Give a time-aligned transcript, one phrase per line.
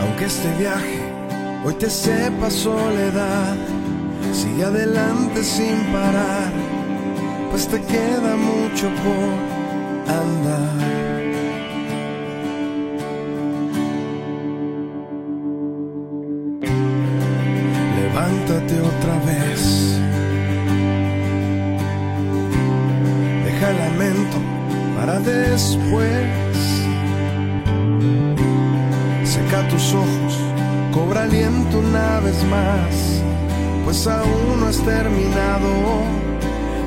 [0.00, 1.00] Aunque este viaje
[1.64, 3.54] hoy te sepa soledad.
[4.32, 6.50] Sigue adelante sin parar.
[7.50, 10.78] Pues te queda mucho por andar.
[18.00, 20.00] levántate otra vez.
[23.44, 24.47] Deja el lamento
[25.08, 26.26] para después.
[29.24, 30.34] Seca tus ojos,
[30.92, 33.22] cobra aliento una vez más,
[33.84, 35.70] pues aún no has terminado,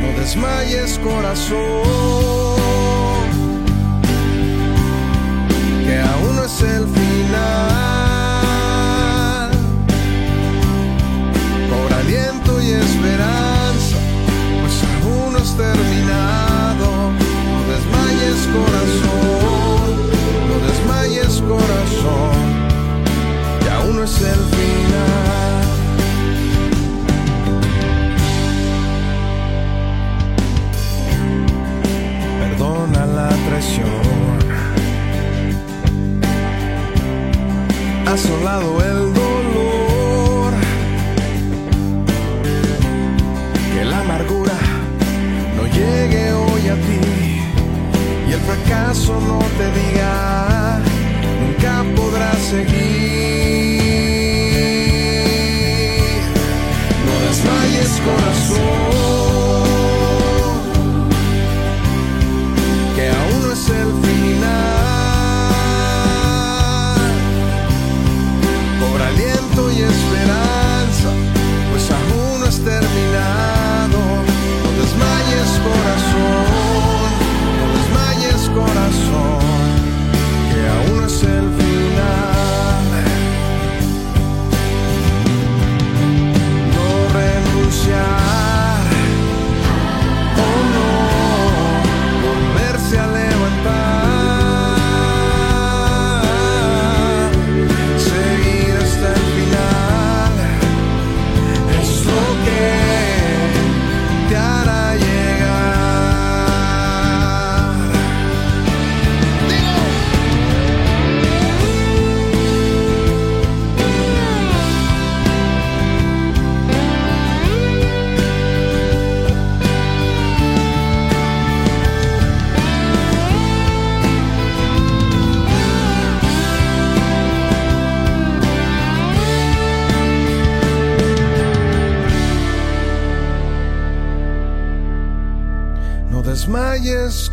[0.00, 1.58] No desmayes corazón.
[5.86, 7.03] que aún no es el final.
[38.14, 40.52] Asolado el dolor.
[43.74, 44.54] Que la amargura
[45.56, 47.00] no llegue hoy a ti
[48.28, 50.80] y el fracaso no te diga,
[51.40, 52.74] nunca podrás seguir.
[57.06, 58.93] No desmayes corazón.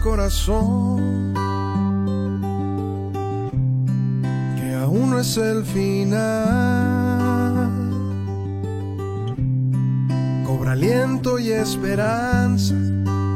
[0.04, 1.34] Corazón,
[4.56, 6.22] que aún no es el final.
[10.46, 12.76] Cobra aliento y esperanza,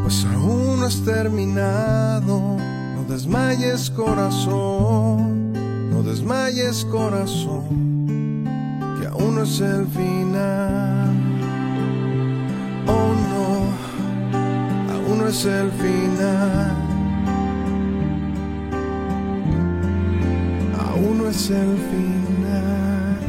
[0.03, 2.57] pues aún no has terminado.
[2.95, 5.53] No desmayes corazón,
[5.91, 8.43] no desmayes corazón,
[8.99, 10.94] que aún no es el final.
[15.35, 16.71] Es el final.
[20.79, 23.19] Aún no es el final.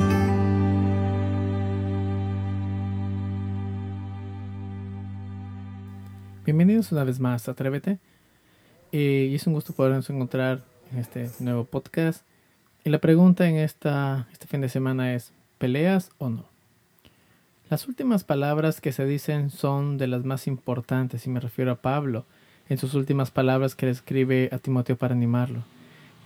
[6.45, 7.99] Bienvenidos una vez más a Atrévete.
[8.93, 10.63] Eh, y es un gusto podernos encontrar
[10.93, 12.25] en este nuevo podcast.
[12.85, 16.56] Y la pregunta en esta, este fin de semana es, ¿peleas o no?
[17.69, 21.77] Las últimas palabras que se dicen son de las más importantes y me refiero a
[21.77, 22.25] Pablo
[22.69, 25.65] en sus últimas palabras que le escribe a Timoteo para animarlo.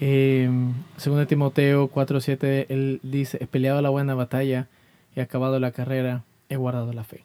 [0.01, 0.51] Eh,
[0.99, 4.69] según Timoteo 4:7, él dice, he peleado la buena batalla,
[5.17, 7.25] he acabado la carrera, he guardado la fe.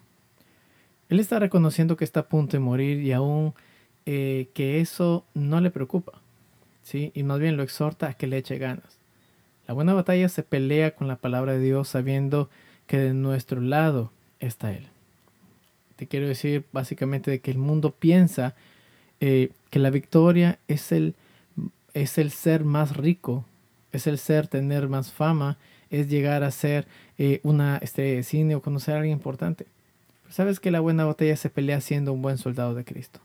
[1.09, 3.53] Él está reconociendo que está a punto de morir y aún
[4.05, 6.21] eh, que eso no le preocupa,
[6.83, 7.11] ¿sí?
[7.15, 8.97] Y más bien lo exhorta a que le eche ganas.
[9.67, 14.11] La buena batalla se pelea con la palabra de Dios sabiendo que de nuestro lado
[14.39, 14.87] está Él.
[15.95, 18.55] Te quiero decir básicamente de que el mundo piensa
[19.19, 21.15] eh, que la victoria es el,
[21.93, 23.45] es el ser más rico,
[23.91, 25.57] es el ser tener más fama,
[25.89, 26.87] es llegar a ser
[27.17, 29.65] eh, una este, cine o conocer a alguien importante.
[30.29, 33.21] sabes que la buena batalla se pelea siendo un buen soldado de Cristo.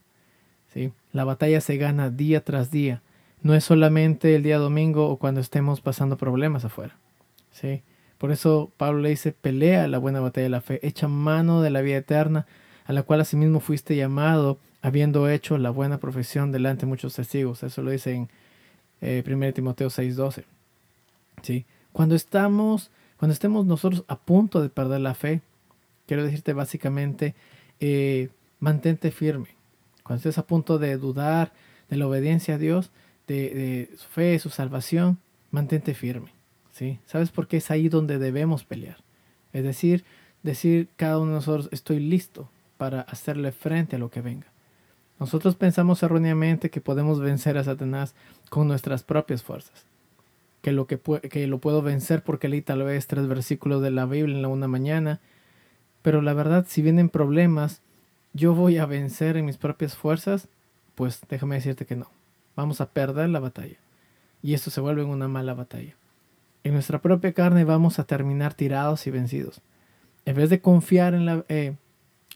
[0.73, 0.93] ¿sí?
[1.12, 3.03] La batalla se gana día tras día.
[3.43, 6.95] No es solamente el día domingo o cuando estemos pasando problemas afuera.
[7.51, 7.83] ¿sí?
[8.21, 11.71] Por eso Pablo le dice, pelea la buena batalla de la fe, echa mano de
[11.71, 12.47] la vida eterna,
[12.85, 17.63] a la cual asimismo fuiste llamado, habiendo hecho la buena profesión delante de muchos testigos.
[17.63, 18.29] Eso lo dice en
[19.01, 20.45] eh, 1 Timoteo 6:12.
[21.41, 21.65] ¿sí?
[21.93, 25.41] Cuando estamos, cuando estemos nosotros a punto de perder la fe,
[26.07, 27.35] quiero decirte básicamente,
[27.81, 28.29] eh,
[28.59, 29.49] mantente firme.
[30.03, 31.55] Cuando estés a punto de dudar
[31.89, 32.91] de la obediencia a Dios,
[33.27, 35.17] de, de su fe, su salvación,
[35.51, 36.39] mantente firme.
[36.73, 36.99] ¿Sí?
[37.07, 38.99] ¿Sabes por qué es ahí donde debemos pelear?
[39.53, 40.05] Es decir,
[40.43, 44.47] decir cada uno de nosotros, estoy listo para hacerle frente a lo que venga.
[45.19, 48.15] Nosotros pensamos erróneamente que podemos vencer a Satanás
[48.49, 49.85] con nuestras propias fuerzas.
[50.63, 54.07] Que lo, que, que lo puedo vencer porque leí tal vez tres versículos de la
[54.07, 55.21] Biblia en la una mañana.
[56.01, 57.83] Pero la verdad, si vienen problemas,
[58.33, 60.49] yo voy a vencer en mis propias fuerzas,
[60.95, 62.11] pues déjame decirte que no.
[62.57, 63.77] Vamos a perder la batalla.
[64.43, 65.97] Y esto se vuelve una mala batalla.
[66.62, 69.62] En nuestra propia carne vamos a terminar tirados y vencidos.
[70.27, 71.77] En vez de confiar en la, eh,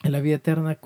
[0.03, 0.79] en la vida eterna,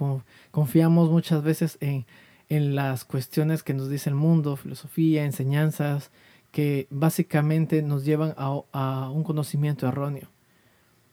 [0.50, 2.06] confiamos muchas veces en,
[2.49, 6.11] en las cuestiones que nos dice el mundo, filosofía, enseñanzas,
[6.50, 10.29] que básicamente nos llevan a, a un conocimiento erróneo.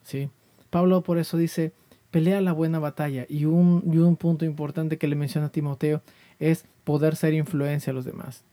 [0.03, 0.29] ¿sí?
[0.69, 1.73] Pablo por eso dice,
[2.09, 3.25] pelea la buena batalla.
[3.29, 6.01] Y un, y un punto importante que le menciona a Timoteo
[6.39, 8.43] es poder ser influencia a los demás.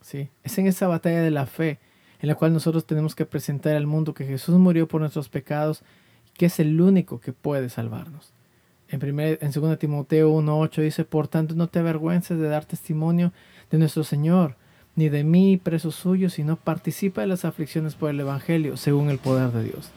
[0.00, 0.28] ¿sí?
[0.44, 1.78] Es en esa batalla de la fe
[2.20, 5.82] en la cual nosotros tenemos que presentar al mundo que Jesús murió por nuestros pecados
[6.28, 8.32] y que es el único que puede salvarnos.
[8.88, 13.32] En, primer, en 2 Timoteo 1.8 dice, por tanto no te avergüences de dar testimonio
[13.70, 14.56] de nuestro Señor,
[14.94, 19.18] ni de mí, preso suyo, sino participa de las aflicciones por el Evangelio, según el
[19.18, 19.90] poder de Dios.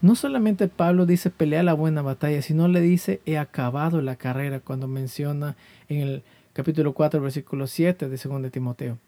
[0.00, 4.60] No solamente Pablo dice pelea la buena batalla, sino le dice he acabado la carrera
[4.60, 5.56] cuando menciona
[5.88, 6.22] en el
[6.52, 8.98] capítulo 4, versículo 7 de 2 Timoteo.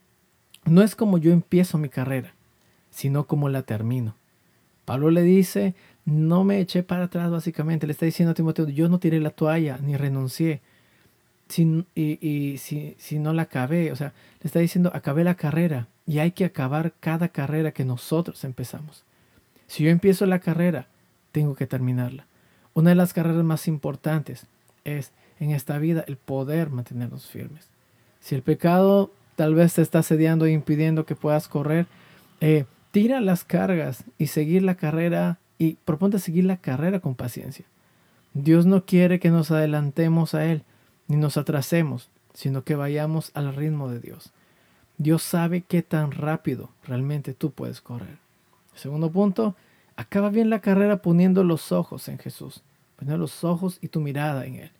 [0.64, 2.32] No es como yo empiezo mi carrera,
[2.90, 4.14] sino como la termino.
[4.84, 5.74] Pablo le dice,
[6.04, 9.30] no me eché para atrás básicamente, le está diciendo a Timoteo, yo no tiré la
[9.30, 10.60] toalla ni renuncié.
[11.56, 15.88] y, y si, si no la acabé, o sea, le está diciendo, acabé la carrera
[16.06, 19.04] y hay que acabar cada carrera que nosotros empezamos.
[19.66, 20.88] Si yo empiezo la carrera,
[21.30, 22.26] tengo que terminarla.
[22.74, 24.46] Una de las carreras más importantes
[24.84, 27.68] es en esta vida el poder mantenernos firmes.
[28.20, 31.86] Si el pecado tal vez te está sediando e impidiendo que puedas correr,
[32.42, 37.64] eh, tira las cargas y seguir la carrera y proponte seguir la carrera con paciencia.
[38.34, 40.62] Dios no quiere que nos adelantemos a Él
[41.08, 44.30] ni nos atrasemos, sino que vayamos al ritmo de Dios.
[44.98, 48.18] Dios sabe qué tan rápido realmente tú puedes correr.
[48.74, 49.56] Segundo punto,
[49.96, 52.62] acaba bien la carrera poniendo los ojos en Jesús.
[52.96, 54.70] Poner los ojos y tu mirada en Él.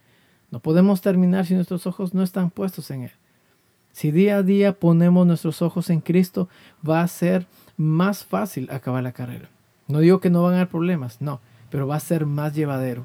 [0.50, 3.12] No podemos terminar si nuestros ojos no están puestos en Él.
[3.92, 6.48] Si día a día ponemos nuestros ojos en Cristo,
[6.88, 9.48] va a ser más fácil acabar la carrera.
[9.88, 13.04] No digo que no van a haber problemas, no, pero va a ser más llevadero.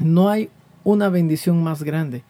[0.00, 0.50] No hay
[0.84, 2.22] una bendición más grande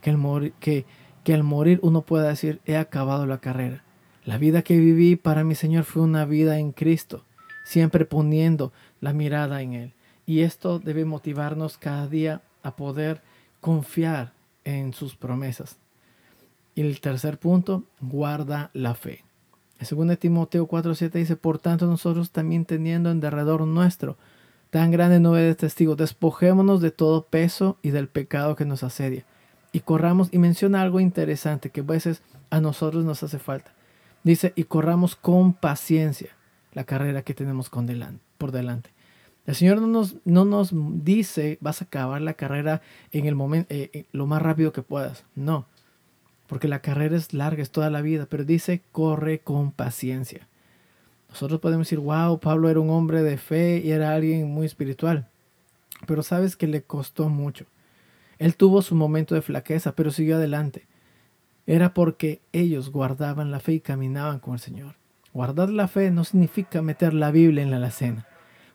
[0.00, 0.84] que, el morir, que,
[1.24, 3.82] que al morir uno pueda decir, he acabado la carrera.
[4.24, 7.24] La vida que viví para mi Señor fue una vida en Cristo
[7.64, 9.92] siempre poniendo la mirada en Él.
[10.26, 13.22] Y esto debe motivarnos cada día a poder
[13.60, 14.32] confiar
[14.64, 15.76] en sus promesas.
[16.74, 19.24] Y el tercer punto, guarda la fe.
[19.78, 24.16] En 2 Timoteo 4:7 dice, por tanto nosotros también teniendo en derredor nuestro
[24.70, 29.26] tan grande nube de testigos, despojémonos de todo peso y del pecado que nos asedia.
[29.70, 33.74] Y corramos, y menciona algo interesante que a veces a nosotros nos hace falta.
[34.24, 36.30] Dice, y corramos con paciencia
[36.72, 37.86] la carrera que tenemos con
[38.38, 38.90] por delante.
[39.44, 43.74] El Señor no nos, no nos dice vas a acabar la carrera en el momento
[43.74, 45.24] eh, eh, lo más rápido que puedas.
[45.34, 45.66] No,
[46.52, 50.46] porque la carrera es larga, es toda la vida, pero dice corre con paciencia.
[51.30, 55.28] Nosotros podemos decir, wow, Pablo era un hombre de fe y era alguien muy espiritual,
[56.06, 57.64] pero sabes que le costó mucho.
[58.38, 60.84] Él tuvo su momento de flaqueza, pero siguió adelante.
[61.66, 64.96] Era porque ellos guardaban la fe y caminaban con el Señor.
[65.32, 68.26] Guardar la fe no significa meter la Biblia en la alacena.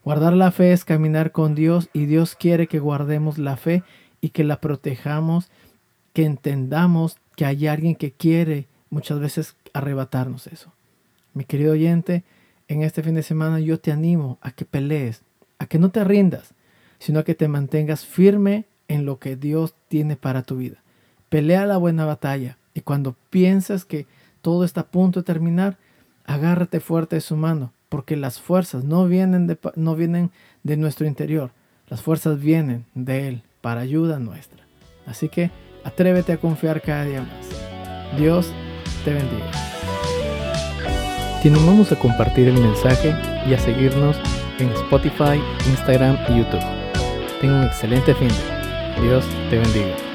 [0.02, 3.84] Guardar la fe es caminar con Dios y Dios quiere que guardemos la fe
[4.20, 5.48] y que la protejamos,
[6.12, 10.72] que entendamos que hay alguien que quiere muchas veces arrebatarnos eso.
[11.34, 12.24] Mi querido oyente,
[12.66, 15.22] en este fin de semana yo te animo a que pelees,
[15.60, 16.52] a que no te rindas,
[16.98, 20.78] sino a que te mantengas firme en lo que Dios tiene para tu vida.
[21.28, 24.06] Pelea la buena batalla y cuando piensas que
[24.42, 25.76] todo está a punto de terminar,
[26.24, 30.32] agárrate fuerte de su mano, porque las fuerzas no vienen de, no vienen
[30.64, 31.52] de nuestro interior,
[31.86, 34.66] las fuerzas vienen de Él para ayuda nuestra.
[35.06, 35.52] Así que
[35.88, 38.18] atrévete a confiar cada día más.
[38.18, 38.52] Dios
[39.04, 39.50] te bendiga.
[41.42, 43.14] Te animamos a compartir el mensaje
[43.46, 44.16] y a seguirnos
[44.58, 45.40] en Spotify,
[45.70, 46.64] Instagram y YouTube.
[47.40, 48.30] Tenga un excelente fin.
[49.02, 50.07] Dios te bendiga.